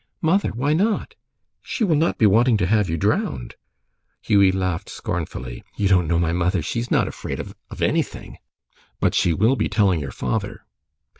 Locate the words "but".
8.99-9.13